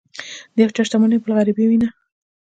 [0.55, 1.89] د یو چا شتمني بل غریبوي نه.